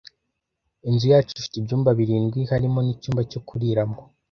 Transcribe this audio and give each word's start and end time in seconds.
Inzu 0.89 1.05
yacu 1.13 1.31
ifite 1.39 1.55
ibyumba 1.57 1.89
birindwi 1.99 2.39
harimo 2.51 2.79
nicyumba 2.81 3.21
cyo 3.31 3.39
kuriramo. 3.47 3.99